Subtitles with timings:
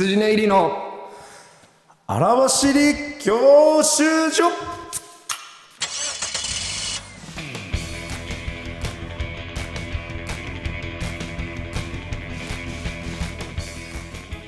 [0.00, 0.72] 羊ね入りの
[2.06, 4.44] 荒走り教習所。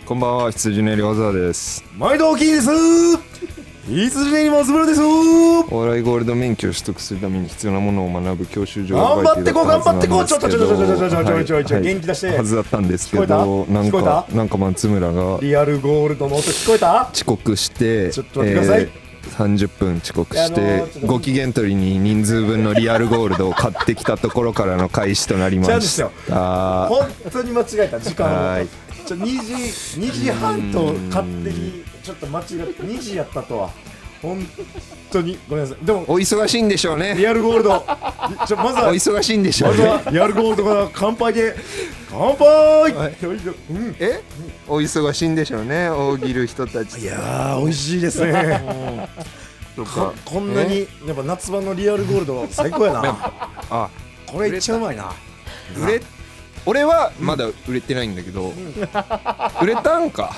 [0.07, 1.85] こんばんは羊ね入り小沢です。
[1.99, 3.32] 毎度大きいです
[3.89, 26.11] 羊ねり松村ですお笑いゴールド免許を取得するために必要なものを学ぶ教習所が頑張ってこう頑張ってこうちょっとちょっとちょっとちょっとちょっとちょいちょいちょいはい元気出してはずだったんですけ聞どなんかなんか松村がリアルゴールドの音聞こえた遅刻してちょっと待ってくださいえー30分遅刻してご機嫌取りに人数分のリアルゴールドを買ってきたところからの開始となりました
[26.89, 28.67] 本当に間違えた時間をはい
[29.07, 33.71] ちょ2時2時半と勝手にちょっと間違って2時やったとは
[34.23, 34.39] 本
[35.11, 35.85] 当にごめんなさい。
[35.85, 37.15] でもお忙しいんでしょうね。
[37.17, 37.85] リアルゴールド。
[38.47, 41.57] ちょまずは お忙しいんでしょまずうねはリアルゴールドから乾杯で
[42.09, 42.47] 乾杯、
[42.95, 43.17] はい。
[43.71, 43.97] うん。
[43.99, 44.21] え？
[44.69, 47.01] お忙しいんでしょうね大喜る人たち。
[47.01, 49.09] いやー美味しいですね。
[49.75, 50.13] とこか。
[50.25, 53.33] こんなにやっぱ夏場のリアルゴールド最高やな。
[53.71, 53.91] あ。
[54.27, 55.13] これいっちゃうまいな。
[55.77, 56.03] 売れ
[56.67, 58.53] 俺はまだ売れてないんだけど、
[59.61, 60.35] 売れたんか。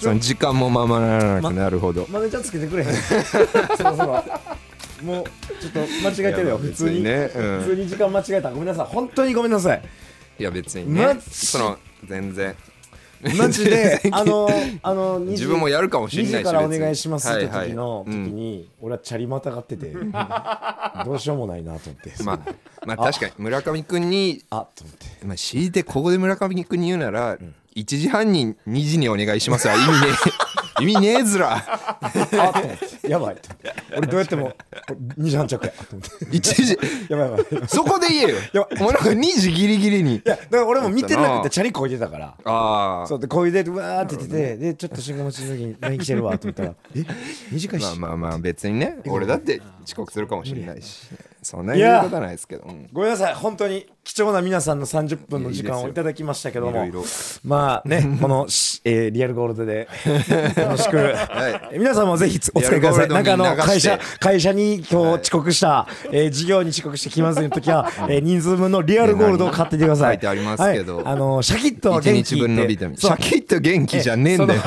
[0.00, 2.94] その時間もままならなくなるほど、マネージャーつけてくれへん。
[3.76, 4.24] そろそろ。
[5.04, 5.24] もう
[5.60, 7.60] ちょっと間違えてるよいや普通にね、うん。
[7.60, 8.50] 普通に時間間違えた。
[8.50, 8.86] ごめんなさい。
[8.86, 9.82] 本当にごめんなさい。
[10.38, 11.06] いや別にね。
[11.06, 11.20] マジ。
[11.30, 12.56] その全然
[13.36, 14.48] マジで あの
[14.82, 17.68] あの2時自分もやるかもしれないし2時からお願いしますってはいはい。
[17.68, 19.92] 時の時うんに俺はチャリまたがってて
[21.04, 22.22] どうしようもないなと思って。
[22.22, 22.38] まあ
[22.86, 23.32] まあ確かに。
[23.38, 25.06] 村上君にあと思って。
[25.26, 27.38] まあ強いてここで村上君に言うなら、
[27.76, 31.56] 1時半に2時にお願いしますは意味ねえ意味ねえずら。
[32.00, 32.10] あ
[33.00, 33.36] とやばい。
[33.96, 34.52] 俺どうやっても
[35.18, 35.72] 2時半着や。
[35.72, 36.78] と思って1時。
[37.08, 37.46] やばいやばい。
[37.50, 38.36] いやそこで言えよ。
[38.52, 40.20] やお前なんか2時ギリギリに。
[40.20, 42.34] だから俺も見てなくてチャリこいでたから。
[42.44, 47.04] ああそうでこいでうわーって言っててでちょっと信号待ちの時に LINE 来てるわと思ったらえ
[47.50, 48.98] 短いしまあまあまあ別にね。
[49.06, 51.08] 俺だって遅刻するかもしれないし
[51.42, 52.88] そんな言うことはないですけど、うん。
[52.92, 53.34] ごめんなさい。
[53.34, 57.04] 本当に貴重な皆さんの30分の時間をいただきましたけども。
[57.44, 59.88] まあねこのし、えーリアルゴールドで。
[60.56, 63.08] 楽しく、はえ皆さんもぜひお使いください。
[63.08, 69.82] なんかあの会社会社に今日遅刻した、えー授業に遅刻してきますの時は、えー人数分のリアルゴールドを買ってい。
[69.82, 70.14] てください。
[70.14, 70.18] 書い。
[70.20, 70.98] てありますけど。
[70.98, 71.06] はい。
[71.06, 72.96] あのシャキッと元気1日分のビタミン。
[72.96, 74.62] シャキッと元気じゃねえんだよ。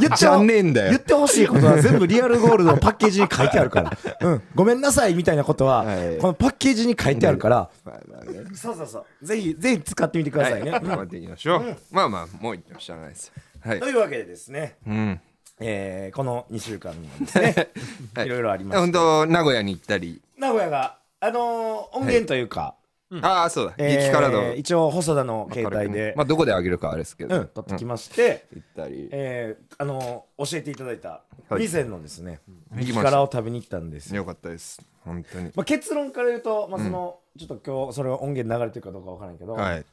[0.00, 0.90] 言っゃねえんだよ。
[0.90, 6.18] 言ってほしいことは全部リアルゴールドのパッケージに書いてあるから、うん、ごめんなさいみたいなことは、はい。
[6.18, 8.44] このパッケージに書いてあるから、まあまあね。
[8.54, 9.26] そうそうそう。
[9.26, 10.80] ぜひぜひ使ってみてくださいね、はい。
[10.80, 13.80] 頑張っていきましょう、まあまあもう言ってもしゃあないですはい。
[13.80, 15.20] というわけでですね、うん。
[15.60, 17.68] えーこの2週間もですね、
[18.14, 18.26] はい。
[18.26, 22.74] いろいろありまして本当名古屋に行ったり、名古屋があのー音源というか、
[23.22, 24.54] ああそうだ、えー激辛の。
[24.54, 31.62] 一応細田の携帯で、まあどこであげるかあれですけど、うん、撮ってきまして、行ったり、えーあのー教えていただいたはい。
[31.62, 32.40] 店のですね、
[32.72, 33.10] 激行きました。
[33.10, 34.10] 辛を食べに行ったんです。
[34.10, 34.80] よよかったです。
[35.04, 35.50] 本当に。
[35.56, 39.84] まあ、結論から言うと、まあそのちょっと今日それは音源流れてるかどうかわからんけど、はい。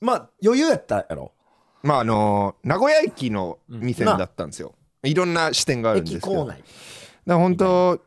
[0.00, 1.32] まあ余裕やったやろ？
[1.82, 6.32] まああのー名古屋駅の店だったんですよ、いろんな支店があるんですけど。
[6.32, 6.62] 駅構内。
[7.26, 8.00] だ本当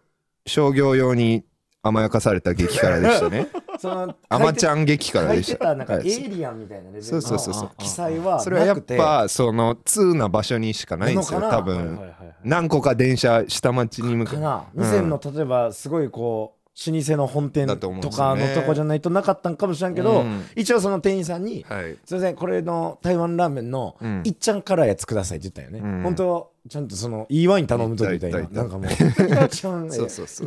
[0.46, 1.44] 商業用に
[1.82, 3.48] 甘やかされた激辛でしたね
[3.80, 5.76] その甘ちゃん激辛書いでした。
[5.76, 6.10] なんかはい。
[6.10, 7.64] エイリアンみたいなレベルそうそうそうそう。
[7.64, 11.42] の記載はそれはやっぱその通な場所にしかないんですよ。
[11.42, 12.00] 多分、
[12.44, 14.80] 何個か電車下町に向かう。
[14.80, 14.84] ん。
[14.84, 20.46] 店の例えばすごいこう老舗の本店だとかのとこじゃないとなかったんかもしれんけど、うん。
[20.58, 24.22] 一応その店員さんにはい「すいませんこれの台湾ラーメンのうん。
[24.26, 26.04] いっちゃん辛いやつください」って言ったよね、うん。
[26.04, 28.40] 本当ちゃんとそのいいワイン頼むとみたいな。
[28.40, 29.90] なんかもういっちゃん いっ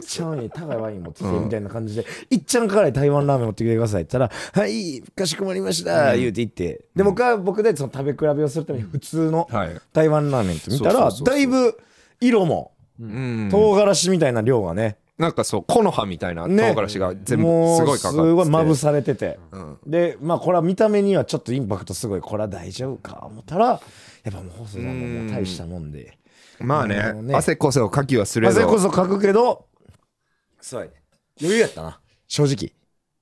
[0.00, 6.84] ちゃんに高いワイン持ってきてうんみたいな感じで、いっちゃん辛い台湾ラーメン持ってきてくださいって言ったら「はいかしこまりました」言うて言って。
[6.94, 9.80] で僕は僕でその食べ比べをするために普通のはい。
[9.94, 11.78] 台湾ラーメンって見たらだいぶ
[12.20, 13.48] 色もうん。
[13.50, 17.44] 唐辛子みたいな量がね、なんかそう木の葉みたいな唐ね辛子が全部
[17.76, 18.18] すごいかかって。
[18.18, 19.78] てすごいまぶされてて、うん。
[19.84, 23.80] でまあこれは見た目にはちょっとインパクトすごいこれは大丈夫か思ったらやっ
[24.32, 26.16] ぱもう細田も大したもんで。
[26.60, 27.34] まあねね。
[27.34, 29.66] 汗こそかきはすれまあそれこどそ書くけど
[30.60, 30.92] そうやね
[31.40, 32.72] 余裕やったな正直。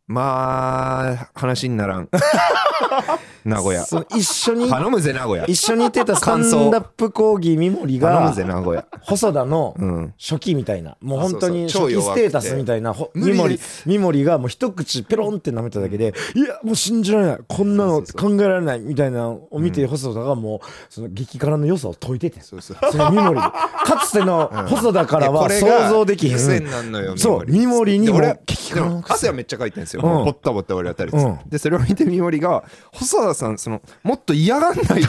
[0.06, 2.08] まあ話にならん
[3.44, 3.84] 名古屋。
[3.84, 5.44] その一緒に頼むぜ名古屋。
[5.46, 10.14] 一緒にいてたスタ感想ンダップ講義三森頼がむぜ名古屋細田のうん。
[10.18, 13.82] 初期みたいなもう本当にあ初期ステータスみたいなほ無理三森です。
[13.86, 17.38] 三森がもう一口ペロンって舐めただけでいやもう信じられない。
[17.46, 22.40] こんなの考えられないみたいなのを見て細田がもうその激辛の良さを解いてて。
[22.40, 22.76] そうそう。
[22.90, 23.40] その三森。
[23.40, 27.98] かつての細田からは想像できへ癖んになんのよそう三森。
[27.98, 30.24] にもで俺激辛のでも汗はめっちゃかいてるんですよ、うん。
[30.24, 31.38] ボッタボタ俺当たりです、うん。
[31.46, 35.08] でそれを見て三森が細田さんそのもっと嫌がんないと。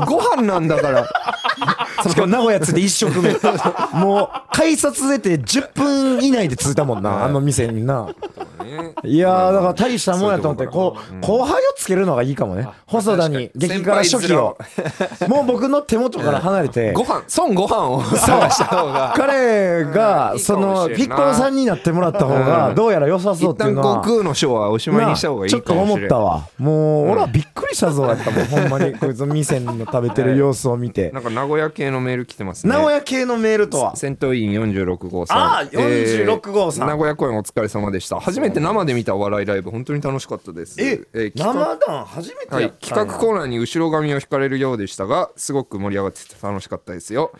[0.06, 1.08] ご飯なんだから
[2.02, 3.32] しかも名古屋着いて一食目
[3.98, 7.24] もう改札出て10分以内で着いたもんな。
[7.24, 8.08] あの店にな。
[8.68, 8.94] ね。
[9.04, 12.68] いやーだから大したもんやと思ってこう後輩をつけるのがいいかもね。
[12.86, 14.58] 細田に激辛初期を。
[15.28, 16.92] もう僕の手元から離れて。
[16.92, 19.14] ご飯孫ご飯を探した方が。
[19.16, 23.94] 彼がそのピッコロさんになってもらった方がどうやら良さそう一旦っていうのは。
[24.02, 26.48] 悟空のショーはおしまいにした方がいいちょっと思ったわ。
[26.58, 28.92] もう俺はびっくりしたぞやったもんほんまに。
[28.94, 31.10] こいつ店の食べてる様子を見て。
[31.10, 32.72] なんか名古屋系のメール来てますね。
[32.72, 33.96] 名古屋系のメールとは？
[33.96, 35.38] 戦闘員46号さん。
[35.38, 36.88] あー46号さん。
[36.88, 38.20] 名古屋公演お疲れ様でした。
[38.20, 40.76] 初めて生で見たお笑いライブ本当に楽しかったです。
[40.80, 43.04] えー企画生弾初めてはいやっ、たんや。
[43.04, 47.32] 企画コーナーに後ろ髪を引かれるようでしたがすごく盛り上がってて楽しかったですよ。
[47.34, 47.38] あ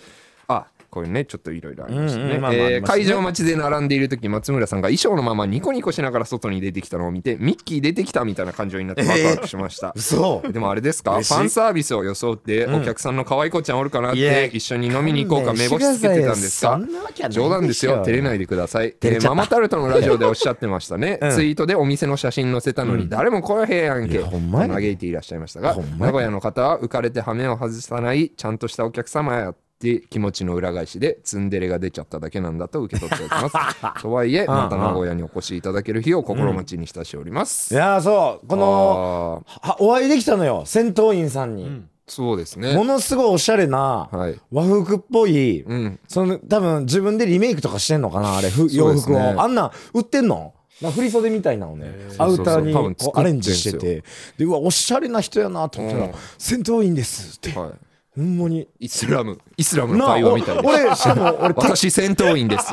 [0.90, 2.24] これねちょっといろいろありましたね。
[2.24, 10.42] うんうんまあまああえ会場待ちで並んでいる時松村さんが衣装のままニコニコしながら外に出てきたのを見てミッキー出てきたみたいな感情になってワクワクしました、嘘。
[10.50, 11.12] でもあれですか？
[11.12, 16.80] ファンサービスを装ってお客さんの可愛い子ちゃんおるかなって一緒に飲みに行こうか目星つけてたんですか？
[17.28, 18.02] 冗談ですよ。
[18.04, 21.30] 照れないでください、えーママタルトのラジオでおっしゃってましたね、 うん。
[21.32, 33.56] ツイートでお店の写真載せたのに誰も来へんやんいけやほん嘆いていらっしゃいましたが名古屋の方は浮かれて羽目を外さないちゃんとしたお客様やって気持ちの裏返しでツンデレが出ちゃっただけなんだと受け取っておきます。
[34.02, 38.46] とはいえまた名古屋にお越しいただける日を心待ちにしたしております、いやーそう。
[38.46, 39.44] この
[39.78, 40.64] お会いできたのよ。
[40.66, 42.72] 戦闘員さんに、そうですね。
[42.74, 44.40] ものすごいおしゃれなはい。
[44.50, 46.00] 和服っぽい、うん。
[46.08, 50.54] その多分自分でリメイクとかしてんのかなあれ洋服を、あんなん売ってんの？
[50.82, 51.92] な振り袖みたいなのね。
[52.18, 54.04] アウターにこうアレンジしてて。
[54.38, 57.58] でうわおしゃれな人やなと思ったらうん「戦闘員です」って。
[57.58, 57.70] はい
[58.18, 58.66] ほんまに。
[58.80, 59.38] イスラム。
[59.56, 62.66] イスラムの会話みたいなお俺しかも俺た私戦闘員です。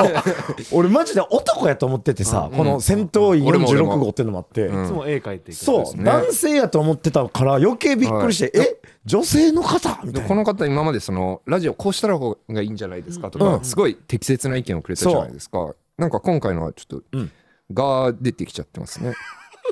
[0.72, 4.84] 俺マジで男やと思っててさ、この戦闘員俺も俺も46号っていうのもあって、うん。
[4.84, 6.04] いつも絵描いていくそう、すね。
[6.04, 9.90] 男性やと思ってたから余計びっくりして、え女性の方？
[9.90, 10.12] みたいな。
[10.12, 13.30] でこの方今までそのラジオこうしたら方がいいんじゃないですか？
[13.30, 13.64] とか、うん。
[13.64, 15.74] すごい適切な意見をくれたじゃないですか。
[15.98, 17.30] なんか今回のはちょっと、うん。
[17.72, 19.12] が出てきちゃってますね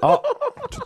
[0.02, 0.20] あ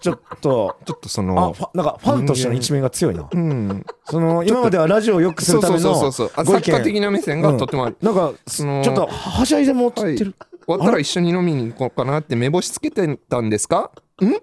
[0.00, 0.76] ちょっと。
[0.84, 3.28] ちょっとそあのファなんかファンとしての一面が強いな。
[3.30, 3.84] うん。
[4.04, 6.30] その今まではラジオを良くすそうそうるためのそうそう。
[6.34, 6.62] あご意見。
[6.62, 10.34] 作家的な目線がとってもある、なんかそのちょっとはしゃいでもつってる、
[10.66, 13.90] 終わったら一緒に飲みに行こうかなって目星つけてたんですか？
[14.20, 14.32] うん？
[14.32, 14.36] っ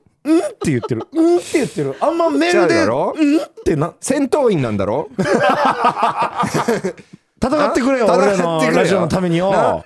[0.61, 1.07] て言ってる。
[1.11, 1.37] うん？
[1.37, 1.95] って言ってる。
[1.99, 2.87] あんまメールでう
[3.37, 3.41] ん？
[3.41, 5.09] ってな戦闘員なんだろ？
[7.41, 9.83] 戦ってくれよあ俺らのラジオのためによ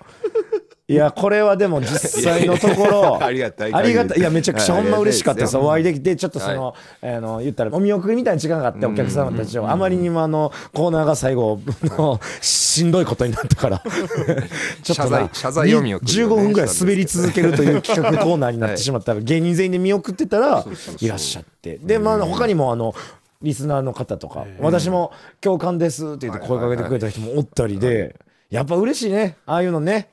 [0.90, 1.88] いやこれはでも実
[2.24, 4.20] 際のところありがたいありがたい。
[4.20, 5.56] いやめちゃくちゃほんま嬉しかったです。
[5.56, 13.80] はいお会いできてちょっとその、あの言ったらお見送りみたいな時間があってお客様たちをあまりにもあのコーナーが最後のしんどいことになったから
[14.84, 16.34] ちょっとな謝罪謝罪読み送りをね。
[16.34, 19.14] 15分ぐらい滑り続けるという企画コーナーになってしまった。
[19.14, 20.66] ら芸人全員で見送ってたら
[21.00, 21.80] いらっしゃって。
[21.82, 22.94] でまあ他にもあの
[23.42, 28.18] リスナーの方とか私も共感ですって言って声かけてくれた人もおったりで
[28.50, 29.38] やっぱ嬉しいね。
[29.46, 30.10] ああいうのね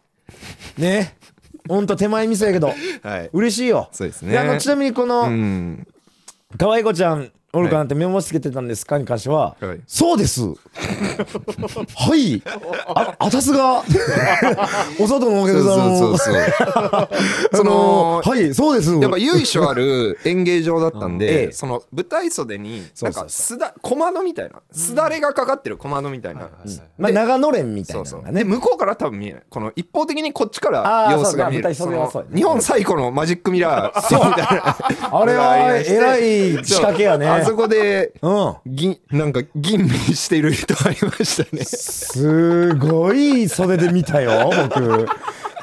[0.78, 1.16] ね。
[1.68, 2.72] ほんと手前味噌やけど。
[3.02, 3.30] はい。
[3.32, 3.88] 嬉しいよ。
[3.92, 4.38] そうですね。
[4.38, 5.86] あのちなみにこうのん。
[6.58, 9.80] 可愛い子ちゃんおるかなってメモつけてたんですかに関しては、はい。
[9.86, 10.42] そうです。
[10.42, 10.54] は
[12.16, 12.42] い。
[12.94, 13.82] ああたすが。
[14.98, 17.08] お外のお客さんをそうそうそう。
[17.56, 18.94] そのはいそうです。
[18.94, 26.48] やっぱ由緒ある演芸場だったんえで、えその舞台袖になんそうそうかすだ小窓みたいなすだれがかかってる小窓みたいな、
[26.98, 28.22] まあ長野連みたいそうそう。
[28.22, 29.42] なのがねで向こうから多分見えない。
[29.48, 31.74] この一方的にこっちから様子が見える。
[31.74, 34.28] 日本最古のマジックミラーそう。
[34.28, 34.76] みたいな。
[35.20, 38.54] あれはえらい仕掛けやねあそこでうん。
[38.66, 41.64] 銀なんか吟味している人ありましたね。
[41.64, 45.06] すごい袖で見たよ僕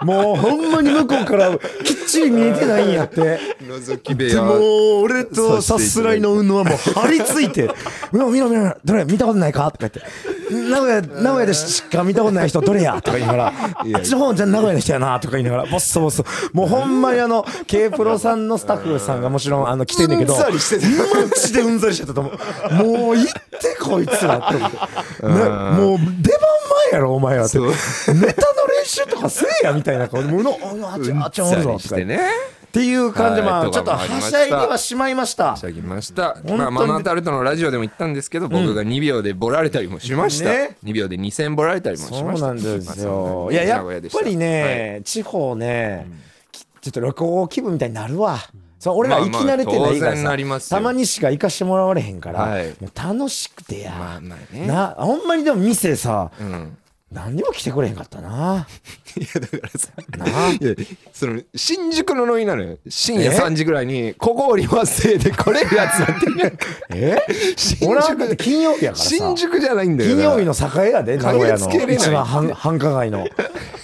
[0.04, 3.40] もうほんまに向こうからきっちり見えてないんやって。
[3.62, 4.62] 覗き部でも屋う
[5.04, 7.70] 俺とさすらいの運動はもう張り付いて
[8.12, 10.02] 「うわ見ろ見ろ見ろどれ見たことないか?」とか言って
[10.70, 13.54] 「名古屋名古屋でしか見たことない人どれや?」とか言いながら
[13.96, 15.66] 「あっちの方じゃ名古屋の人やな」とか言いながら。
[15.66, 16.24] ボッソボッソ。
[16.54, 20.34] もうほんまにあの K プロさんのスタッフさんがもちろんあの来てんねんけど。
[20.34, 20.40] うん。
[20.40, 22.74] ざりしてたマジでうんざりしてたと思う。
[22.74, 24.78] もう行ってこいつらって思って。
[25.24, 26.42] なもう出番
[26.92, 27.60] 前やろお前らって。
[27.60, 27.74] ネタの
[28.14, 28.34] 練
[28.86, 30.52] 習とかせえやみたいな顔で「もうの
[30.88, 31.88] ああっちあっちおるぞ」って。
[31.88, 32.20] してね
[32.68, 35.56] っていう感じで、まあ、はいちょっとはしゃいではしまいました。
[35.56, 40.78] 仕上げました、まあ、ママタルトのラジオでも言ったんですけど、僕が2秒でボラれたりもしました、ね。
[40.84, 42.48] 2秒で2000ボラれたりもしそうました。
[42.48, 43.50] なんですよ。
[43.52, 46.06] いや、やっぱりね、地方ね、
[46.52, 48.38] きちょっと旅行気分みたいになるわ。
[48.80, 52.60] そう俺ら行き慣れてないからたまにしか行かしてもらわれへんから、
[52.94, 54.22] 楽しくてや。
[54.68, 56.78] なほんまにでも店さ、うん
[57.12, 58.68] 何にも来てくれへんかったな。
[59.16, 60.52] いやだからさなあ。
[60.52, 60.76] いや
[61.14, 62.78] その新宿のノリなのよ。
[62.90, 66.30] 深夜3時ぐらいに「ここ降りますせ」で来れるやつなんて。
[66.30, 66.54] いない
[66.94, 67.18] え
[67.56, 69.10] 新俺はだって 宿金曜日やからさ。
[69.10, 70.16] 新宿じゃないんだよな。
[70.16, 73.26] 金曜日の栄やで名古屋の駆けつけれない一番繁繁華街の。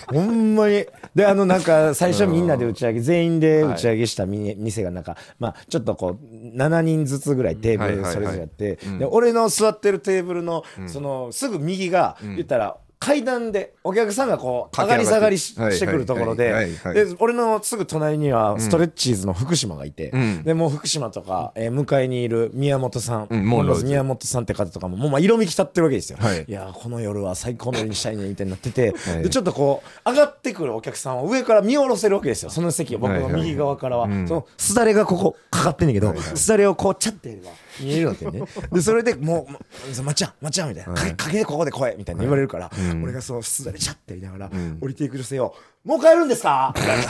[0.08, 0.86] ほんまに。
[1.16, 8.80] であのなんか最初みんなで打ち上げ全員で打ち上げしたみ店がなんかまあちょっとこう7人ずつぐらいテーブルそれぞれやって。
[9.00, 15.84] で俺の座ってるテーブルのそのすぐ右が言ったら階段でお客さんがこう上がり下がりして。
[15.86, 20.44] くるところはいで俺のすぐ隣にはストレッチーズの福島がいてん。
[20.44, 26.46] でもう福島とかえー向かいにいる宮本さんうん宮本さんって方とかももうまあ色めき立ってるわけですよ、はい。
[26.48, 29.24] いやーこの夜は最高の夜にしたいねみたいになってて、 はい。
[29.24, 32.50] でちょっとこう上がってくるお客さんを上から見下ろせるわけですよ。
[32.50, 38.44] その席を僕のはいはい右側からは、んそのすだれがここかかってんねんけど、すだれをこうチャッてやれば見えるわけね。
[38.72, 47.06] でそれでもうもう「まっちゃんまっちゃん」みたいな「かけでここで声」みたいな言われるから、俺がそのすだれチャッてやりながら、降りていく女性を「もう帰るんですか?」 みたいな。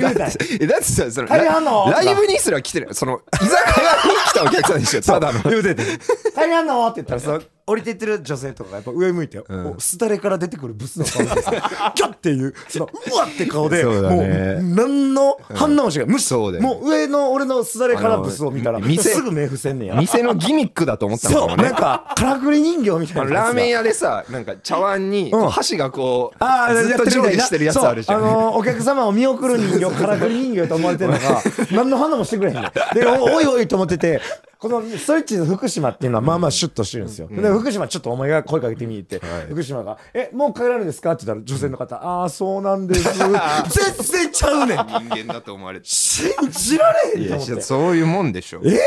[0.00, 1.90] 言うたいえ だってさその帰りはんの？
[1.90, 2.94] ライブにすら来てる。
[2.94, 5.42] その居酒屋に来たお客さんでしょただの。
[5.50, 5.82] 言うてて
[6.34, 11.50] 「帰りはんの?」って言ったらその降りていってる女性とかがやっぱ上向いて、おすだれから出てくるブスの顔でさ
[11.96, 14.60] キャッていうそのうわって顔でもうね。
[14.62, 19.96] 何の反応もしない、むしそうだよもう上の俺のすだれからブスを見たらすぐ目伏せんねや。
[19.96, 21.56] 店のギミックだと思ったもね。
[21.56, 25.48] なんかからくり人形みたいなラーメン屋屋でさなんか茶碗にうん。
[25.48, 28.20] 箸がこうずっと上下してるやつあるじゃん。
[28.20, 28.28] そう。
[28.28, 31.42] あのーお客様を見送る人形からくり人形と思われてるのが
[31.72, 34.20] 何の反応もしてくれへんのでおおいおいと思ってて
[34.68, 43.26] このストレッチーズ福島っていうのはまあまあシュッとしてるんですよ、で福島ちょっとお前が声かけてみって、福島が「えもう帰られるんですか?」って言ったら女性の方「ああそうなんです」 全
[44.26, 44.78] 然ちゃうねん。
[44.78, 48.60] 人間だと思われて信じられへんと思そういうもんでしょ。
[48.60, 48.82] そんなに？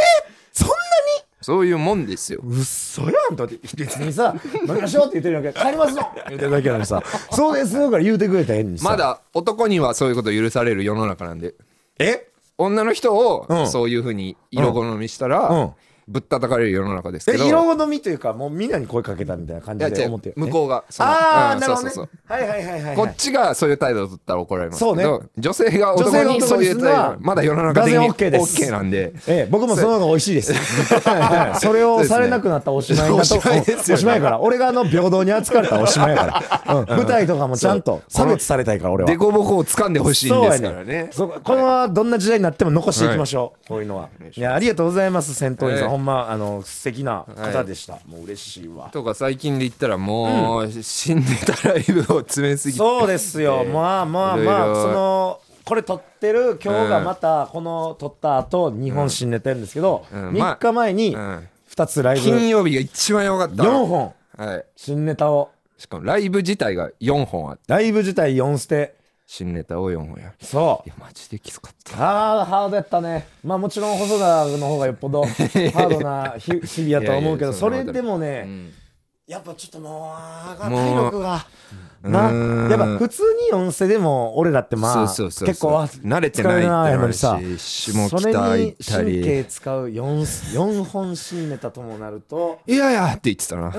[1.42, 2.42] そういうもんですよ。
[2.44, 3.36] 嘘やん。
[3.36, 4.36] とって別にさ
[4.68, 8.84] 「飲みましょう」って言ってるやんけ帰りますの言ってるだけなのにさ「そうです」から言うてくれたらええのにさ。
[8.90, 11.54] まだ男にはそういうこと許される世の中なんで。
[11.98, 12.28] え？
[12.60, 13.12] 女の人
[13.50, 13.58] うん。
[13.64, 15.32] をそういうふうに色好みしたうん。
[15.32, 15.74] ら
[16.10, 17.44] ぶったたかれる世の中ですけど。
[17.44, 20.30] え色好みというかもうみんなに声かけたみたいな感じで思って。
[20.30, 21.92] る向こうがああ、うんなるほどね。
[21.92, 22.96] そうそうはいはいはいはいはい。
[22.96, 25.28] こっちがそういう態度を取ったら怒られますけそうどね。
[25.38, 28.64] 女性が男にそういう態度まだ世の中的に OK です。
[28.64, 29.14] OK なんで。
[29.28, 30.54] ええ、僕もその方が美味しいです。
[30.54, 33.16] は いそれをされなくなったらおしまいだと。
[33.18, 33.94] おしまいですよね。
[33.94, 34.40] おしまいやから。
[34.40, 36.26] 俺があの平等に扱われたらおしまいやか
[36.66, 36.76] ら。
[36.76, 36.86] うん。
[36.88, 39.10] 舞台とかもちゃんと差別されたいから俺は。
[39.12, 41.10] デコボコを掴んでほしいんですからね。
[41.12, 43.68] そうこのどんな時代になっても残していきましょう。
[43.68, 44.10] こういうのは。
[44.36, 44.42] い。
[44.42, 45.88] や、ありがとうございます、戦闘員さん。
[45.88, 48.00] はいほんま、あの、素敵な方でした。
[48.08, 48.90] もう嬉しいわ。
[48.92, 52.78] とか最近で言ったらもう新ネタライブを詰めすぎて。
[52.80, 53.62] そうですよ。
[53.64, 60.32] えーまあまあまあ、その、これ撮ってる今日がまたこの撮った後日本新ネタやるんですけど、うん。
[60.32, 61.48] 3日前にうん。
[61.70, 62.24] 2つライブ。
[62.24, 63.64] 金曜日が一番良かった。
[63.64, 64.14] 4本。
[64.36, 64.66] はい。
[64.76, 65.52] 新ネタを。
[65.78, 68.96] しかもライブ自体が4本あってライブ自体4ステ
[69.32, 70.30] 新ネタを4本や。
[70.30, 70.90] るそう。
[70.90, 71.96] いやマジできつかった。
[71.96, 73.28] ハードハードやったね。
[73.44, 78.74] まあもちろん細田の方がよっぽど ハードな日日々やとは思うけどそれでもね、ん。
[79.28, 81.46] やっぱちょっともうあもう体力が
[82.02, 82.32] な
[82.70, 93.74] やっぱ普通に4ステでも俺らってまあ結構は慣れてないってのもあるし疲れのし下北それに神経使う 4, 四本新ネタともなるといやいやって言ってたな。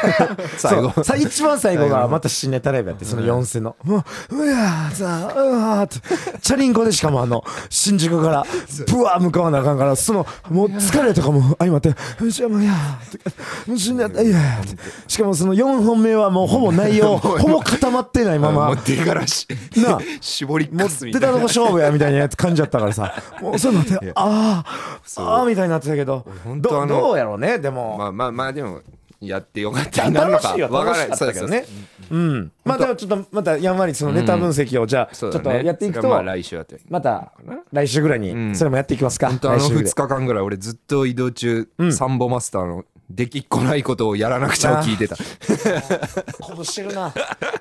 [0.56, 1.04] 最後。
[1.04, 6.38] さ一番最後がまた新ネタライブやってその4世の「もううやーさあうわー」って。
[6.40, 8.46] チャリンコでしかもあの新宿から
[8.90, 14.76] ブワー向かわなあかんからそのもう疲れとかも相まって「うじゃもうやー」とか「もう新ネタいやー」って。
[15.08, 18.66] しかもその4本目はもうほぼ内容 ほぼ固まってないまま。
[18.68, 19.46] もう出がらし。
[19.76, 20.00] なあ。
[20.20, 21.26] 絞りかすみたいな。
[21.28, 23.14] 出たとこ勝負やみたいなやつ感じちゃったからさ。
[23.42, 26.24] もうそういうのってあーあーみたいになってたけど。
[26.58, 27.96] どどうやろうねでも。
[27.98, 28.80] まあまあまあでも
[29.20, 31.64] やってよかったになるのか楽しいよわからないけどね。
[32.10, 32.52] うん。
[32.64, 36.44] まあでもちょっとまたやんわりそのネタ分析をじゃあちょっとやっていくとまたり
[36.88, 37.32] また
[37.72, 39.28] 来週ぐらいにそれもやっていきますか。
[39.28, 45.14] あの来週ぐらい2日間ぐらい俺ずっと移動中サンボマスターのできっこないことをやらなくちゃを聞いてた。
[45.14, 47.12] 鼓舞してるな。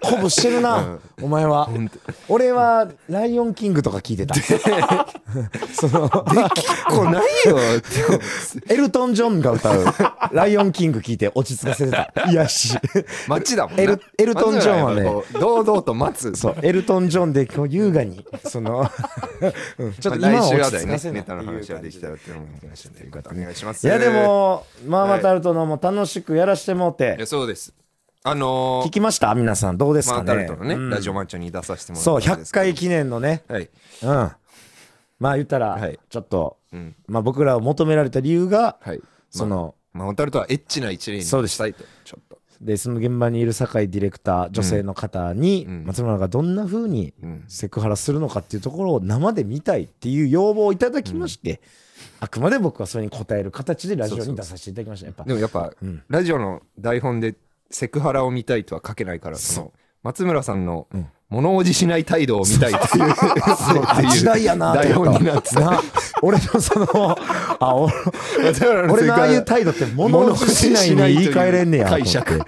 [0.01, 0.99] 鼓舞してるな。
[1.21, 1.69] お前は。
[2.27, 4.35] 俺は「ライオンキング」とか聞いてた。
[5.71, 6.25] そのこ
[7.01, 7.59] うないよ。
[8.69, 9.85] エルトン・ジョンが歌う
[10.33, 12.11] 「ライオンキング」聞いて落ち着かせてた。
[12.29, 12.77] いやし。
[13.27, 13.83] 街だもんな。
[13.83, 15.03] エルエルトンジョンはね
[15.39, 16.35] 堂々と待つ。
[16.35, 18.89] そうエルトン・ジョンで今日優雅にその、
[19.77, 19.93] うん。
[19.93, 23.05] ちょっと今は落ち着かせなっていうタの話はできたらって思いますので。
[23.05, 23.85] よかったらお願いします。
[23.85, 27.73] いやでもマーマはいタルトのも楽しくやらしてもういてやそうです。
[28.23, 29.35] あのー聞きました？
[29.35, 29.77] 皆さん。
[29.77, 30.25] どうですかね？
[30.25, 30.89] タルトのね、うん。
[30.89, 32.63] ラジオマッチョに出させてもらそう100ったんですけど。
[32.63, 33.43] 回記念のね。
[33.47, 33.69] はい。
[34.01, 34.31] うん。
[35.19, 35.99] まあ言ったらはい。
[36.09, 36.95] ちょっとうん。
[37.07, 39.01] まあ僕らを求められた理由がはい。
[39.29, 42.39] そのマータルトはエッチな一例にそうですしたいとちょっと。
[42.61, 45.83] でその現場にいる酒井ディレクター女性の方にうん。
[45.85, 47.43] 松村がどんな風にうん。
[47.47, 51.61] セクハラするのかっていうところを生で見たいっていう要望をいただきまして、
[52.19, 55.05] あくまで僕はそれに応える形でラジオに出させていただきました。
[55.07, 55.23] やっぱ。
[55.23, 56.03] でもやっぱ、うん。
[56.09, 57.35] ラジオの台本で
[57.71, 59.73] セクハラを見たいとは書けないからその
[60.03, 61.07] 松村さんのうん。
[61.27, 63.11] 物おじしない態度を見たいっていう。
[63.87, 65.59] あ時代やな台本になってた。
[65.59, 65.81] な
[66.21, 67.17] 俺のその
[67.59, 67.89] あお
[68.91, 72.41] 俺のああいう態度って物おじしないに言い換えれんねや解釈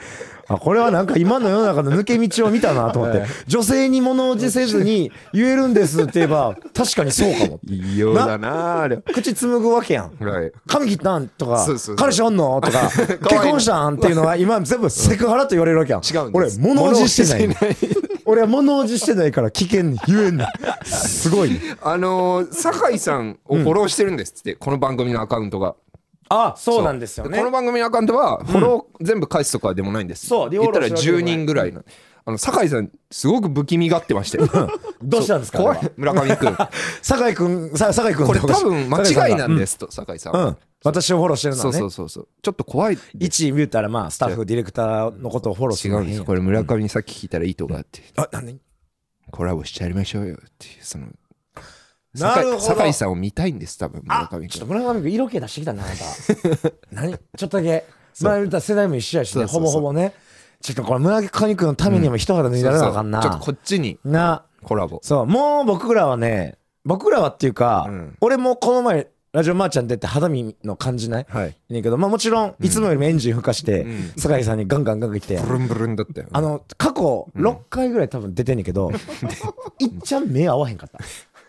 [0.50, 3.26] あこれはなんか今の世の中の抜け道を見たなと思って。
[3.48, 8.98] 女性に物おじせずに言えるんですって言えば確かにそうかも異様だなあれ。
[8.98, 10.24] 口紡ぐわけやん。
[10.24, 10.52] はい。
[10.66, 11.96] 髪切ったんとかそうそうそう。
[11.98, 12.90] 彼氏おんのとか
[13.30, 16.02] 結婚したんっていうのは今全部セクハラと言われるわけやん。
[16.02, 16.60] 違うんです。
[16.62, 17.78] 俺物おじしてない
[18.26, 20.48] 俺は物おじしてないから危険に言えんねん
[20.86, 21.62] すごいね。
[21.82, 25.76] あのー酒井さんをフォローしてるんですって、この番組のアカウントが
[26.30, 26.84] あそう。
[26.84, 27.38] なんですよね。
[27.38, 31.36] この番組のアカウントはフォロー全部返すとかでもないんです、そう言ったらリフォローしてるわ10けでもない。
[31.38, 31.84] 人ぐらいの。
[32.26, 34.50] あの酒井さんすごく不気味がってましたよ
[35.02, 36.58] どうしたんですか怖い村上君
[37.02, 40.58] 酒井君さ酒井君これ多分間違いなんでですと酒井さんは、うん。
[40.84, 41.80] 私をフォローしてるのはね。
[41.80, 46.28] そうそうそうちょっと怖い一位見たらまあスタッフディレクターのことをフォローす違るのは変やうんです。
[46.28, 48.58] これ村上にさっき聞いたら意図があって、あなんで？
[49.32, 51.08] コラボしちゃいましょうよっていうその
[52.18, 54.50] 酒井酒井さんを見たいんです多分村あ上君。
[54.50, 56.72] ちょっと村上君色気出してきたなあなた。
[56.92, 57.18] 何？
[57.38, 57.86] ちょっとだけ。
[58.22, 60.14] まあ言うたら世代も一緒やしねほぼほぼね。
[60.62, 63.32] ちょっとこれ村上君のためにも一肌脱いだらなあかんなそう。
[63.32, 64.44] そうちょっとこっちにな。
[64.64, 65.00] コラボ。
[65.04, 65.26] そう。
[65.28, 68.18] もう僕らはね僕らはっていうか、うん。
[68.22, 71.26] 俺もこの前ラジオマーちゃん出て肌身の感じない？
[71.30, 71.56] はい。
[71.70, 74.14] ねんけどまあもちろんいつもよりもエンジン吹かして、うん。
[74.18, 78.92] 酒井さんにガンガンガンガン来て、ブルンブルンだったよあの過去6回ぐらい多分出てんねんけど、
[79.78, 80.98] いっちゃん目合わへんかった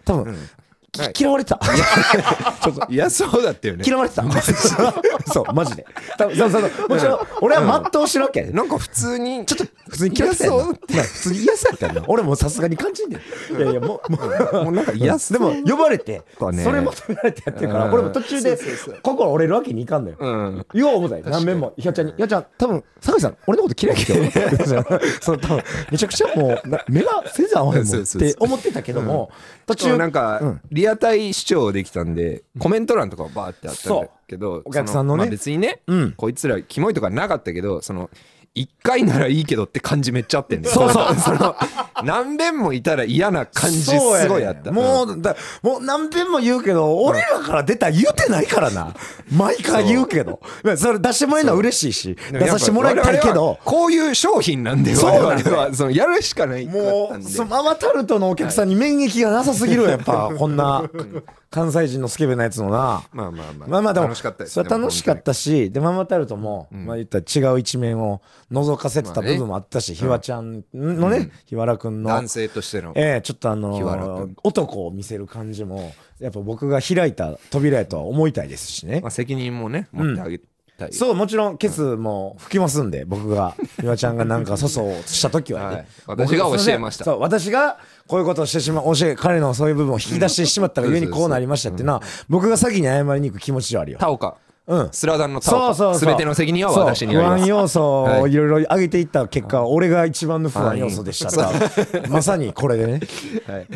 [0.09, 0.39] 多分、は
[1.11, 1.61] いき嫌われてた。
[2.63, 3.85] ちょっといやそうだったよね。
[3.87, 4.25] 嫌われてた。
[5.31, 5.87] そうマジで。
[6.17, 6.89] 多分そうそうそう。
[6.89, 13.57] もちろん俺は全うしてるわけ、なんか普通にちょっと普通に嫌われてたよな嫌まあ普通に嫌そうやったよな俺もさすがに感じんねん。
[13.57, 14.19] いやいやもうも
[14.63, 17.93] うもうなんか嫌そうでも呼ばれてそれ求められてやってるからうん。
[17.93, 18.99] 俺も途中でそうそうそう。
[19.03, 20.17] 心折れるわけにいかんのよ。
[20.19, 20.67] うん。
[20.73, 21.75] 言おう思ったよ何遍も。
[21.77, 24.65] ひよちゃんに「ひよちゃん多分酒井さん俺のこと嫌いやけど」
[25.21, 28.31] その多分めちゃくちゃもうな目が全然合わへんもんっそうそうそう。
[28.33, 29.31] て思ってたけども
[29.69, 30.61] 途中なんか、うん。
[30.73, 35.25] リアタイ視聴できたんでコメント欄とかはバーってあったんだけどお客さんのね。
[35.25, 36.13] そまあ別にね、うん。
[36.13, 38.11] こいつらキモいとかなかったけどその
[38.59, 41.15] 1回ならいいけどって感じめっちゃあってんそうそう。
[41.17, 41.57] その
[42.05, 44.73] 何遍もいたら嫌な感じすごいあった。
[44.73, 48.95] もうだもう何遍も言うけど俺らから出たら言うてないからな。
[49.33, 50.41] 毎回言うけど。
[50.77, 53.59] それ出してもらえるのは嬉しいし出させてもらいたいけど。
[53.65, 55.75] こういう商品なんでそう我々は。
[55.75, 60.83] そのやるしかないかもうそのママタルトのお客さんに免疫がなさすぎるわやっぱこんな
[61.51, 63.03] 関西人のスケベなやつのな。
[63.13, 63.69] まあまあまあ。
[63.69, 68.21] まあまあでも楽しかったですそれは楽しかったしでママタルトも、まあ言ったら違う一面を
[68.53, 72.11] 覗かせてた部分もあったし、ひわちゃんのね、ひわらくんの。
[72.11, 72.93] 男性としての。
[72.95, 79.01] ええちょっとあの男を見せる感じもやっぱ僕が開いた扉やとは思いたいですしね。
[79.01, 80.39] まあ、責任もね持ってあげ
[80.79, 85.87] たい、そうもちろんケツも吹きますんで僕がひわちゃんがなんか粗相をした時はね、はい。
[86.07, 87.05] 私が教えました。
[87.05, 94.37] そう私がこういうことをしてしまう教え彼のそういう部分を引き出してしまったがゆえにこうなりましたっていうのは僕が先に謝りに行く気持ちはあるよタオカ。
[94.67, 94.89] うん。
[94.93, 95.75] スラダンのタオカ。
[95.75, 96.09] そうそうそう。
[96.11, 97.41] 全ての責任は私にあります。
[97.41, 101.43] 不安要素はいをいろいろ上げていった結果、俺が一番の不安要素でしたと。
[102.11, 103.01] まさにこれでね、
[103.47, 103.67] はい。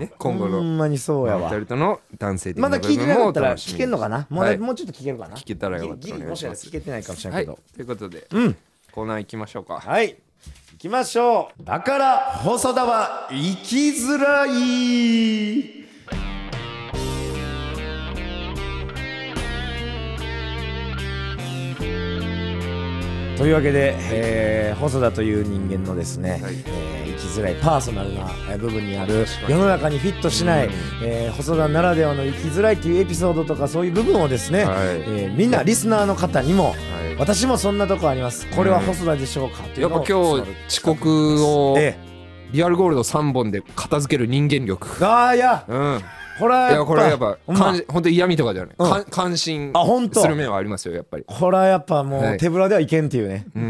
[0.00, 1.50] うん、今後のほんまにそうやわ。
[1.52, 4.26] の男性的まだ聞いてなかったら聞けんのかな？
[4.28, 5.36] もう,、はいもうちょっと聞けるかな？
[5.36, 7.58] 聞けたらよかったもしかしたら聞けてないかもしれなはいいけど。
[7.76, 7.84] とい。
[7.84, 8.56] うことで、うん
[8.92, 9.80] コーナー行きましょうか。
[9.80, 10.10] はい。
[10.10, 10.16] 行
[10.84, 11.64] きましょう。
[11.64, 15.83] だから細田は生きづらい。
[23.36, 26.40] というわけで、えー細田という人間のですね、はい。
[26.66, 30.68] えー生きづらいパーソナルなえー部分にある世の中にフィットしない、
[31.02, 34.76] えー細田ならではの生きづらいというエピソードとかそういう部分をですね、はい。
[34.76, 36.74] えーみんなリスナーの方にも、はい。
[37.18, 38.46] 私もそんなとこあります。
[38.54, 40.14] これは細田でしょうか、というやっぱ今日
[40.68, 41.96] 遅刻をえ
[42.52, 44.88] リアルゴールド3本で片付ける人間力。
[45.00, 45.64] えああいや。
[45.68, 46.00] うん
[46.38, 48.90] これはいやこれはやっぱ感本当嫌味とかじゃない、うん。
[48.90, 51.24] か関心あほんとする面はありますよやっぱり。
[51.26, 52.34] これはやっぱもはい。
[52.36, 53.62] う手ぶらではいけんっていうね、うん。
[53.62, 53.66] う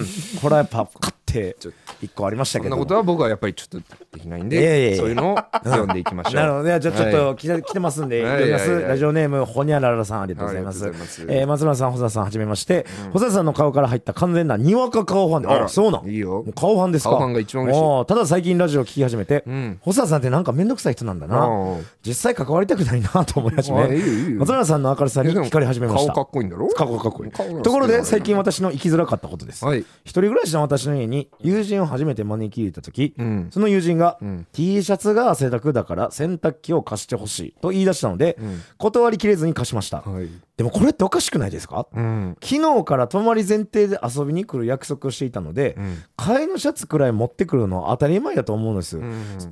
[0.00, 0.06] ん。
[0.40, 1.56] これはやっぱ勝って
[2.02, 2.76] 一個ありましたけど。
[2.76, 6.34] もそんなことは僕はやっぱりちょっとできないんでそういうのを読んでいきましょう。
[6.40, 6.64] なるほど。
[6.64, 8.32] ねじゃあちょっはと来て,、来てますんではい。
[8.32, 10.86] 読みます、ラジオネームほにゃららさんありがとうございます,、
[11.28, 15.64] えー松村さん細田さんはじめまして、細田さんの顔から入った完全なにわか顔ファンであら。
[15.64, 16.06] あそうなん。
[16.06, 16.44] いいよ。
[16.54, 17.10] 顔ファンですか？
[17.10, 19.78] 顔ファンが一番嬉ただ最近ラジオを聞き始めて、ん。
[19.80, 21.48] 細田さんってなんかめんどくさい人なんだな。
[22.06, 23.88] 実際関わりたくないなと思い始めよ
[24.38, 26.12] 松村さんの明るさに光り始めました。
[26.12, 26.68] 顔かっこいいんだろ？
[26.68, 29.80] かっこいいかっこいいところで最近私の生きづらかったことです、はい。
[30.04, 33.48] 一人暮らしの私の家に友人を初めて招き入れた時、ん。
[33.50, 34.46] その友人が、ん。
[34.52, 38.38] T シャツが汗だくだから洗濯機を貸してほしいと言い出したので、
[38.78, 40.28] 断りきれずに貸しました、はい。
[40.56, 42.36] でもこれっておかしくないですか、うん。
[42.42, 45.76] 昨日から泊まり前提で遊びに来る約束をしていたので、
[46.16, 49.00] 替えのシャツくらい持ってくるのは当たり前だと思うんです、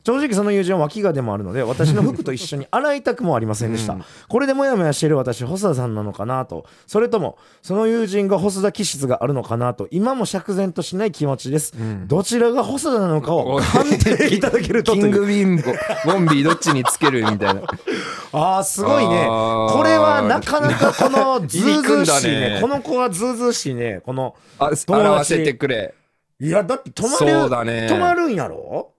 [0.04, 3.96] 正直その友人は脇がでもあるので私の服と一緒に洗いたくもありませんでした、
[4.28, 6.66] これでモヤモヤしている私細田さんなのかなと。
[6.86, 11.59] それともその友人が細田気質があるのかなと今も釈然としない気持ちです、
[12.06, 15.62] どちらが細田なのかを判定いただけるとキングビンボ
[16.04, 17.62] ボンビーどっちにつけるみたいな。
[18.32, 19.26] あーすごいね。
[19.28, 19.72] あー。
[19.72, 22.40] これはなかなかこのズうずうしいね。
[22.54, 22.58] ね。
[22.60, 24.00] この子はズうずうしいね。
[24.04, 24.86] このあ達。
[24.92, 25.94] 表せてくれ。
[26.40, 27.86] いやだって泊まるそうだね。
[27.88, 28.92] 泊まるんやろ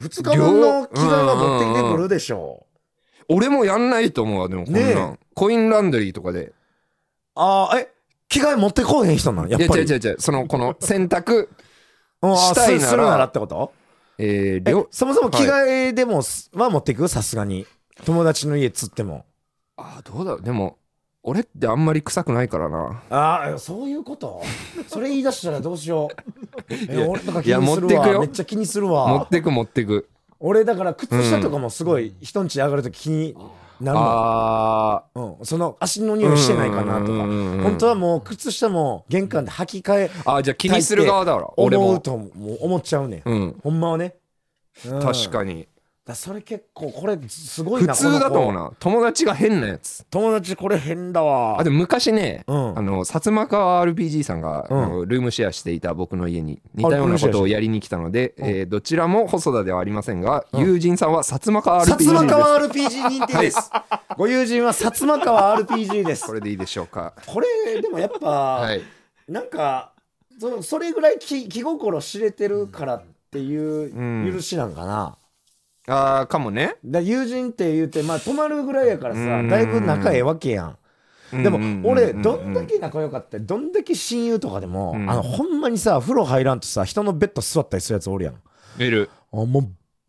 [0.00, 2.66] ？2日分の着替えは持ってきてくるでしょ
[3.28, 6.52] 俺もやんないと思うわでもこんなん、ねコインランドリーとかで。
[7.34, 7.90] ああえ
[8.28, 9.84] 着替え持ってこうへん人なんやっぱり。
[9.84, 10.16] いや違う違う違う。
[10.20, 11.48] そのこの 洗濯
[12.22, 12.80] うんあしたいなら。
[12.80, 13.72] すするならってこと？
[14.18, 17.08] えー、そもそも着替えでもすは持ってく？
[17.08, 17.66] さすがに。
[18.04, 19.24] 友達の家つっても。
[19.76, 20.42] あーどうだろう。
[20.42, 20.78] でも
[21.22, 23.02] 俺ってあんまり臭くないからな。
[23.10, 24.42] ああそういうこと？
[24.88, 26.14] それ言い出したらどうしよう。
[26.88, 28.14] え俺とか気いやにする持ってくよ。
[28.14, 30.08] わめっちゃ気にする持わってく持ってく。
[30.40, 33.36] 俺だから靴下とかもすごい人ん家上がると気に
[33.80, 37.12] なるのあうん、その足の匂いしてないかなとか。
[37.62, 41.88] 本当はもう靴下も玄関で履き替えーあーじゃあ気にする側だから俺も。
[41.90, 43.60] 思うともう思っちゃうね、ん、うん。
[43.62, 44.16] ほんまはね、
[44.86, 45.00] うん。
[45.00, 45.68] 確かに
[46.08, 48.76] だそれ結構これすごいな普通だと思うこの子な。
[48.80, 50.06] 友達が変なやつ。
[50.10, 51.60] 友達これ変だわ。
[51.60, 52.78] あでも昔ね、うん。
[52.78, 54.84] あの薩摩川 RPG さんが、うん。
[54.84, 62.10] あのルームシェアしていた僕の家に似たようなことをやりに来たので、えーどちらも細田ではありませんが、友人さんは薩摩川 RPG 薩です。
[62.10, 63.70] 摩川 RPG 認定です、
[64.16, 66.24] ご友人は薩摩川 RPG です。
[66.24, 67.12] これでいいでしょうか。
[67.26, 68.82] これでもやっぱ、はい。
[69.28, 69.92] なんか
[70.40, 74.32] そそれぐらい気気心知れてるからっていううん。
[74.32, 75.17] 許しなんかな、
[75.88, 76.76] あーかもね。
[76.84, 79.48] だ友人って言ってまあ泊まるぐらいやからさうん。
[79.48, 80.64] だいぶ仲ええわけや
[81.32, 81.42] ん。
[81.42, 81.82] でもうん。
[81.84, 85.10] 俺どんだけ仲良かったりどんだけ親友とかでも、うん。
[85.10, 88.34] あのほんまにさ風呂入らんとさ人のベッド座ったりするやつおるやん。
[88.34, 88.38] あ
[88.78, 89.68] 見るもう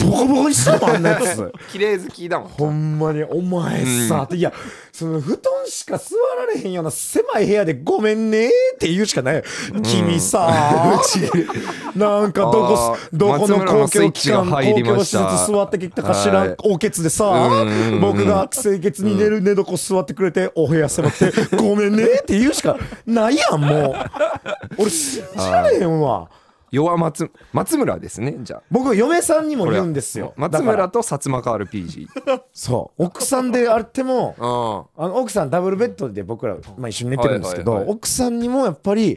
[0.09, 1.53] ボコボコにしたもんあんなやつ。
[1.71, 2.47] 綺麗好きだもん。
[2.49, 3.23] ほんまに。
[3.23, 4.51] お前さ、っていや
[4.91, 9.43] その布団しか座られへんような狭い部屋でごめんねって言うしかない、
[9.83, 10.49] 君さ
[11.95, 16.55] なんかどこどこの公共機関公共施設座ってきたかしらはい。
[16.63, 18.01] おけつでさうん。
[18.01, 23.95] 僕が清潔に寝る寝床座ってくれてお部屋狭くてごめんねって言うしかないやんもう。
[24.77, 26.29] 俺信じられへんわ
[26.71, 28.63] 弱松松村ですねじゃあ。
[28.71, 30.33] 僕嫁さんにも言うんですよ。
[30.37, 32.07] 松村と薩摩川 RPG
[32.53, 33.03] そう。
[33.05, 39.13] 奥さんであってもああの奥さんダブルベッドで僕ら、まあ、一緒に寝てるんですけど、奥さんにもやっぱり、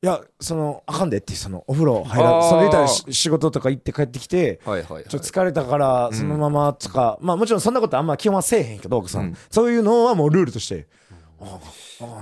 [0.00, 5.04] いやそのあかんでってそのお風呂入らそれ言ったらし仕事とか行って帰ってきて、はいはいはい。
[5.04, 9.36] ちょっと疲れたからそのままとか、まあもちろんそんなことあんま基本はせえへんけど奥さん、うん。
[9.50, 10.86] そういうのはもうルールとして。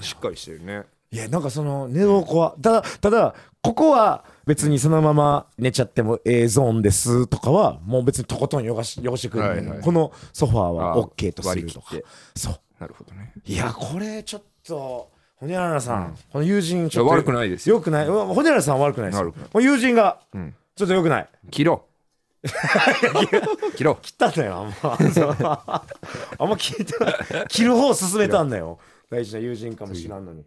[0.00, 11.86] しっかりしてるねいやなんかその寝床はただただここは別にそのまま寝ちゃってもええゾーンですとかはもう別にとことん汚し汚してくれる、はいはいこのソファーはあー OK とするとか。
[11.90, 12.38] 割り切って。
[12.38, 12.60] そう。
[12.78, 13.32] なるほどね。
[13.44, 17.76] いやこれちょっとほにゃららさん、この友人ちょっと悪くないですよ。
[17.76, 18.08] よくない。
[18.08, 18.26] うん。
[18.28, 19.26] ほにゃららさんは悪くないですよ。
[19.26, 19.48] 悪くない。
[19.50, 20.54] この友人がん。
[20.74, 21.28] ちょっとよくない。
[21.50, 21.84] 切ろ
[22.42, 22.46] う。
[23.76, 23.98] 切ろう。
[24.00, 24.96] 切ったんだよあんま。
[26.38, 27.10] あんま聞いてな
[27.42, 27.48] い。
[27.48, 28.78] 切る方を進めたんだよ。
[29.10, 30.44] 大事な友人かもしらんのに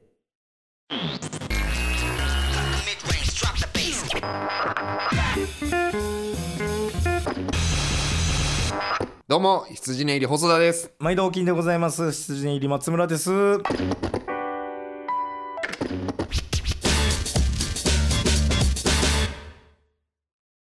[9.27, 10.91] どうも羊ね入り細田です。
[10.97, 12.11] 毎度お金でございます。
[12.11, 13.31] 羊入り松村です。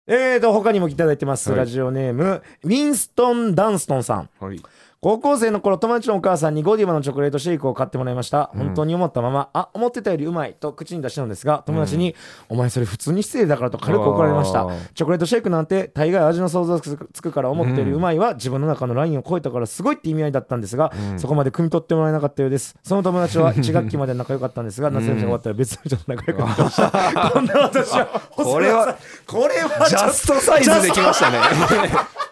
[0.05, 1.59] えーと他にもいただいてます、はい。
[1.59, 4.29] ラジオネームウィンストン・ダンストンさん。
[4.39, 4.61] はい
[5.03, 8.51] 高校生の頃友達のお母さんにゴディバのチョコレートシェイクを買ってもらいました。
[8.55, 12.15] 本当に思ったまま、あ思ってたよりうまいと口に出したのですが友達に、
[12.49, 14.67] お前それ普通に失礼だからと軽く怒られました。
[14.93, 22.75] チョコレートシェイクなんて大概味の想像がつくつくから思ったよりうまいは自分の中のラインを超えたからすごいって意味合いだったんですが、そこまで汲み取ってもらえなかったようです。
[22.83, 26.91] その友達は 1学期まで仲良かったんですが夏休みが終わったら別の人と仲良くなりました。
[27.33, 31.39] こんな私はこれはこれはジャストサイズできましたね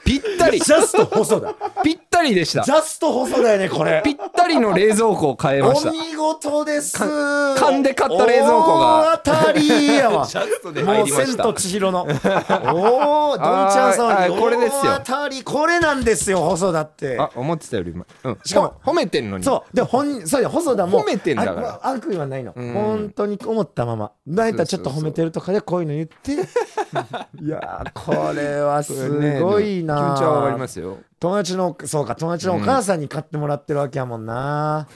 [0.09, 0.59] ぴったり。
[0.59, 1.53] ジャスト細田。
[1.83, 2.63] ぴったりでした。
[2.63, 4.01] ジャスト細田やねこれ。
[4.03, 5.89] ぴったりの冷蔵庫を変えました。
[5.89, 6.97] お見事です。
[6.97, 9.21] 勘で買った冷蔵庫が。
[9.23, 10.25] 大当たりやわ。
[10.25, 11.27] ジャストでもう入りました。
[11.27, 12.01] 千と千尋の。
[12.01, 14.93] おおどんちゃんさんこれですよ。
[14.93, 15.43] 大当たり。
[15.43, 17.19] これなんですよ細田って。
[17.19, 19.43] あ思ってたよりうん、しかもほ褒めてんのに。
[19.43, 19.75] そう。
[19.75, 21.01] で本そうや細田も。
[21.01, 21.79] 褒めてんだから。
[21.83, 22.73] あ悪意はないの、ん。
[22.73, 24.11] 本当に思ったまま。
[24.25, 26.49] なんやちょっと褒めてるとかでこういうの言って。
[27.41, 30.97] いやーこれはすごいな、気持ちはわかりますよ。
[31.19, 34.87] 友達のそうか友達のお母さんに買ってもらってるわけやもんな、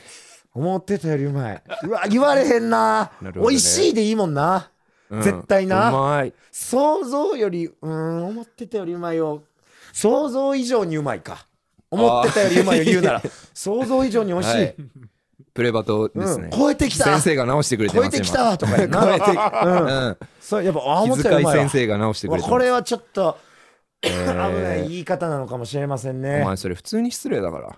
[0.53, 1.63] 思ってたよりうまい。
[1.83, 3.11] うわ言われへんな。
[3.21, 3.39] なね。
[3.39, 4.69] 美味しいでいいもんな、
[5.09, 5.21] うん。
[5.21, 5.89] 絶対な。
[5.89, 6.33] うまい。
[6.51, 9.43] 想像よりうーん思ってたよりうまいよ。
[9.91, 11.45] 想像以上にうまいか。
[11.91, 13.21] 思ってたよりうまいよ言うなら。
[13.53, 14.75] 想像以上に美味しい、はい。
[15.53, 17.03] プレバトですね、うん超えてきた。
[17.05, 19.85] 先生が直してくれて超えてきたとか超えてうん。
[19.85, 20.17] うん。
[20.41, 23.37] そうやっぱあ思ったより先生が直してくれてこれはちょっと
[24.03, 27.75] え危ーない言い方なのかもしれませんおね前それ普通に失礼だから。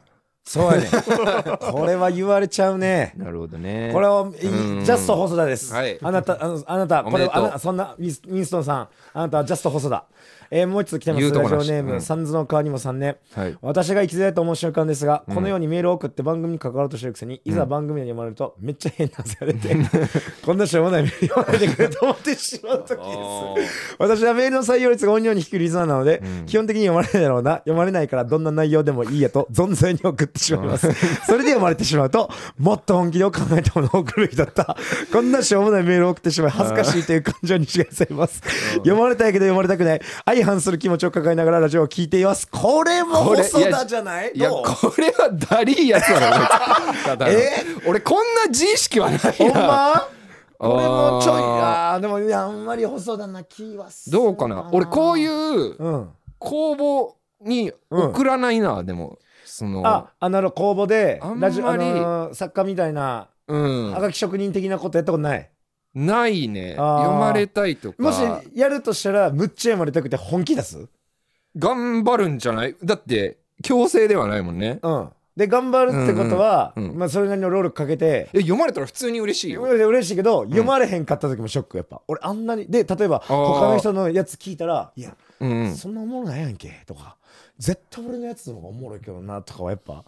[0.48, 0.88] そうやね。
[1.72, 3.14] これは言われちゃうね。
[3.18, 3.90] なるほどね。
[3.92, 4.86] これは、いうん。
[4.86, 5.74] ジャスト細田です。
[5.74, 5.98] はい。
[6.02, 10.06] あなた、あの、あなた、これあなそんな、ウィンストンさん、あなたはジャスト細田。
[10.52, 11.32] えーもう一つ来てます。
[11.32, 12.02] ラジオネーム、うん。
[12.02, 13.18] サンズの川にもさんね。
[13.34, 13.58] はい。
[13.62, 19.76] 私が生きづらいと思う瞬間ですが、このようにメールを送って番組に関わろうとしてるくせに、いざ番組で読まれると、めっちゃ変な汗が出て、
[20.46, 22.98] こんなしょうもないメール読まれてくれと思ってしまう時
[23.58, 23.96] です。
[24.00, 30.92] 私はメールの採用率が音量に低いリズナーなので、基本的に読まれないだろうな読まれないからどんな内容でもいいやと存在に送ってしまいます。
[31.26, 34.78] それで読まれてしまうともっと本気で考えたものを送るべきだった。
[35.12, 38.42] こんなしょうもないメールを送ってしまい恥ずかしいという感情に違いされます。
[38.78, 40.02] 読まれたいけど読まれたくない
[40.36, 42.48] 相反する気持ちを抱えながらラジオを聞いています。
[42.50, 44.32] これも細田じゃない？
[44.36, 47.52] いやこれはダリーやつだろえ
[47.88, 50.08] 俺こんな自意識はないほんなま
[50.58, 54.70] これもちょいあでもあんまり細田な気はするどうかな？
[54.72, 56.10] 俺こういううん。
[56.40, 59.86] 公募に送らないな、でもその。
[59.88, 63.92] ああなるほど公募でラジオあのー作家みたいなうん。
[63.94, 65.50] はがき職人的なことやったことない？
[65.96, 66.76] ないね。
[66.78, 67.04] あー。
[67.06, 68.04] 読まれたいとか。
[68.04, 68.20] もし
[68.54, 70.88] やるとしたらむっちゃ読まれたくて本気出す？
[71.58, 72.76] 頑張るんじゃない？
[72.84, 74.80] だって強制ではないもんね。
[74.84, 75.10] うん。
[75.38, 79.64] で頑張るってことは、うんうんうんまあ、それなりの労力かけてえ読まれたら普通に嬉しいよ。
[79.64, 82.02] 嬉嬉しいけど、読まれへんかった時もショックやっぱ。
[82.08, 83.26] 俺あんなにで例えばー。
[83.28, 85.76] 他の人のやつ聞いたら「いや、うんうん。
[85.76, 87.18] そんなおもろないやんけ」とか
[87.60, 90.06] 「絶対俺のやつの方がおもろいけどな」とかはやっぱ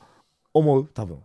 [0.54, 1.20] 思う多分。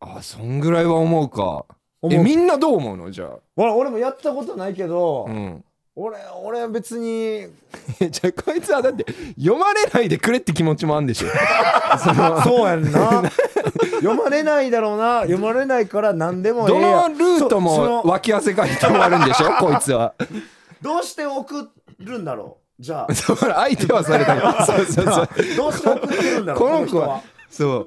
[0.00, 1.64] あそんぐらいは思うか
[2.04, 3.10] えみんなどう思うの？
[3.10, 3.30] じゃあ。
[3.56, 5.64] 俺俺もやったことないけど、うん。
[5.96, 7.46] 俺俺は別に。
[8.00, 9.04] え じゃあこいつはだって
[9.36, 11.28] 読まれないでくれって気持ちもあるんでしょ。
[12.44, 13.22] そうやん な。
[14.00, 15.20] 読まれないだろうな。
[15.22, 19.50] 読まれないから何でもえどえやのルートそそもの脇汗かいて終わるんでしょ？
[19.58, 20.14] こいつは。
[20.80, 22.82] どうして送るんだろう？
[22.82, 23.12] じゃあ。
[23.12, 25.28] 相手はされたよそうそうそう。
[25.56, 26.60] どうして送ってるんだろう？
[26.60, 27.22] この子は。
[27.50, 27.86] そう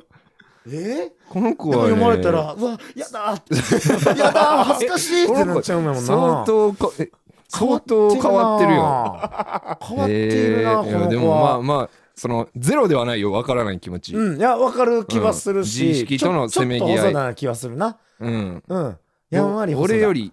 [0.67, 1.11] え？
[1.29, 6.01] この子は、ね、読まれたら、うわ、やだーやだー 恥ずかしいってなっちゃうもんな。
[6.01, 7.11] 相当かえ
[7.47, 11.61] 相当変わってるよ変わっているな、でもまあは。
[11.63, 17.97] まあそのゼロではないよわからない気持ちうん、いや、わかる気はするし、うん自意識とのせめぎ合いちょっとな気はするな。
[18.19, 18.97] うんうん。
[19.31, 20.31] やんわり俺より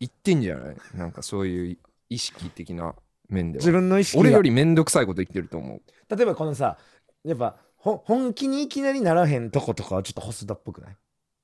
[0.00, 0.76] 言ってんじゃない？
[0.94, 1.78] なんかそういう
[2.08, 2.94] 意識的な
[3.28, 5.82] 面で自は分の意識が俺より面倒くさいこと言ってると思う
[6.16, 6.78] 例えばこのさ、
[7.24, 10.96] やっぱ、ほ本気にいきなりならへんとことかはちょっと細田っぽくない？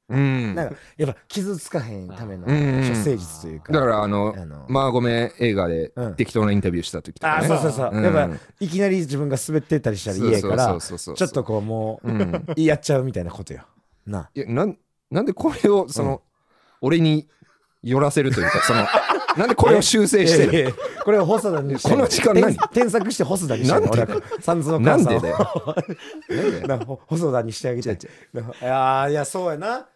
[0.09, 0.55] うん。
[0.57, 2.57] なんか、やっぱ傷つかへんためのうん。
[2.57, 3.73] うんうん処世術というか。
[3.73, 4.67] だからあのあの。
[4.69, 6.17] まあごめん映画でうん。
[6.17, 7.91] 適当なインタビューした時とかあ、ねそうそうそう。
[7.93, 8.03] うん。
[8.03, 12.45] やっぱ、いきなり自分が滑ってったりしたら嫌やからちょっとこうもう、うん。
[12.57, 13.63] やっちゃうみたいなことよ。
[14.07, 14.29] な。
[14.35, 14.77] いやなん
[15.11, 16.23] なんでこれをその、
[16.81, 17.29] 俺に
[17.83, 18.87] 寄らせるというかその
[19.39, 22.57] なんでこれを修正してるええこれを細田にしてこの時間何？
[22.57, 24.07] 添添削して細田にしてなんで
[24.41, 25.21] サンズのなん母さんを。
[25.21, 25.75] でだよ。
[26.31, 27.89] なんでなほ細田にしてあげて。
[27.91, 27.95] い
[28.65, 29.87] やーいやそうやな。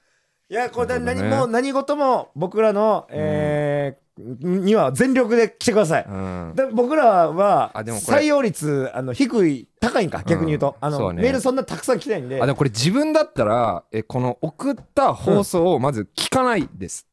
[0.49, 1.37] いやこれ何なるほどね。
[1.41, 6.53] も何事も僕らの、えーには全力で来てください、うん。
[6.55, 8.19] で僕らはあでもこれ。
[8.19, 11.21] 採用率あの低い高いんか逆に言うと、あのそうね。
[11.21, 12.41] メールそんなたくさん来てないんで。
[12.41, 17.09] あでもこれ自分だったらえこの送った放送をまず聞かないです、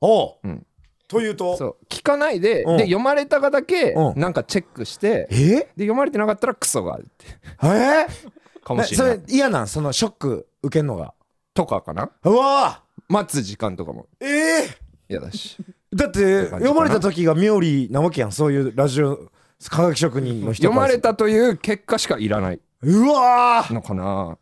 [0.00, 0.66] おう、うん
[1.08, 1.56] というと？
[1.56, 1.76] そう。
[1.88, 2.76] 聞かないで,、うん。
[2.76, 4.20] で読まれたかだけうん。
[4.20, 5.36] なんかチェックして、え？
[5.36, 7.26] で読まれてなかったらクソがあるって。
[7.62, 7.66] え？
[7.66, 8.06] ー、
[8.62, 9.16] かもしれない。
[9.16, 9.68] ねそれ嫌なん？
[9.68, 11.14] そのショック受けんのが？
[11.54, 12.10] とかかな？
[12.22, 14.06] うわ待つ時間とかも。
[14.20, 14.68] ーええ？
[15.08, 15.56] 嫌だし。
[15.94, 16.58] だって感じかな。
[16.60, 18.32] 読まれた時が妙理なわけやん。
[18.32, 19.30] そういうラジオ
[19.70, 22.60] 科学職人の人読まれたたという結果しかいらない。
[22.82, 23.72] うわー！
[23.72, 24.36] のかな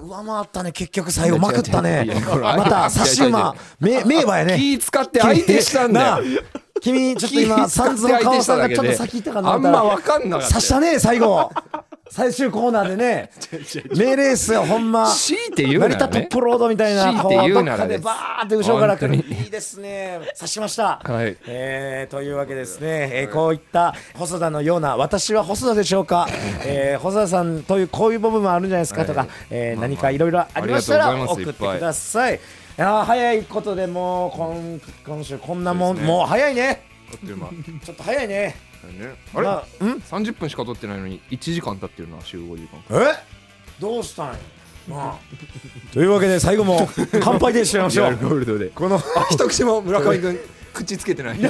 [0.00, 2.06] 上回ったね結局最後まくったね
[2.40, 6.20] また差し馬名馬やね気使って相手したんだ
[6.80, 11.50] 君ちょっと今サンズの川さんがちょっと先行ったかなあんま分かんなかった刺したね最後
[12.10, 13.30] 最終コーナーでね
[13.96, 15.06] 名レースよほんま。
[15.06, 15.96] 強いて言うな成らね。
[15.96, 19.16] 田トップロードみたいな強いて言うならでバーって後ろから来る。
[19.16, 20.20] いいですね。
[20.38, 21.00] 刺しました。
[21.02, 21.36] はい。
[21.46, 26.28] えーというわけですね、えーこういった細田のような私は細田でしょうか、
[26.64, 32.34] えー細田さんというこういう部分もあるんじゃないですかとか、はいえー何かいろいろありましたら送ってください。
[32.34, 32.38] い
[32.76, 34.80] やー早いことでもう今
[35.16, 36.02] 今週こんなもん、ね。
[36.02, 38.56] もう早いねあっという間ね ちょっと早いね。
[39.34, 39.46] あれ？
[39.46, 43.00] まあん？30分しか撮ってないのに1時間経ってるな集合時間。
[43.00, 43.14] え？
[43.80, 44.38] どうしたんや？
[44.88, 45.34] まあ。
[45.94, 46.88] というわけで最後も
[47.20, 48.16] 乾杯でしましょう。
[48.16, 48.66] ゴールドで。
[48.66, 50.38] このあ一口も村上君
[50.72, 51.38] 口つけてない。
[51.38, 51.40] い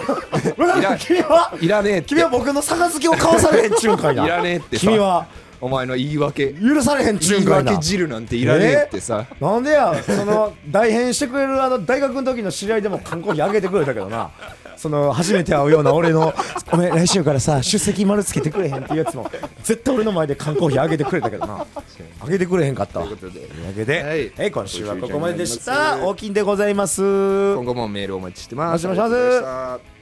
[0.57, 1.55] 村上君は？
[1.61, 2.09] いらねえって。
[2.09, 4.24] 君は僕の杯を交わされへんちゅうんかいな。
[4.27, 4.81] いらねえってさ。
[4.87, 5.27] 君は？
[5.61, 6.53] お前の言い訳。
[6.53, 7.72] 許されへんちゅう言いんかいな。
[7.72, 9.24] 訳汁なんていらねえってさ。
[9.40, 14.31] なんでやその代編してくれるあの大学の時の知り合いでも缶コーヒーあげてくれたけどな
[14.85, 16.35] その初めて会うような俺の
[16.70, 19.31] 「ごめん来週からさ出席丸つけてくれへん」っていうやつも
[19.62, 21.66] 絶対俺の前で缶コーヒーあげてくれたけどな。
[22.20, 23.01] あげてくれへんかった。
[23.01, 24.33] わというわけで、はい。
[24.38, 26.05] え今週はここまででした。
[26.05, 27.03] 大きいんでございます。
[27.03, 28.87] 今後もメールお待ちしてます。
[28.87, 29.93] お待ちしてます